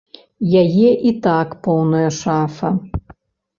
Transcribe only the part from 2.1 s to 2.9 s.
шафа.